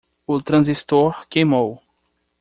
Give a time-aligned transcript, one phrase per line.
[0.25, 1.79] O transistor queimou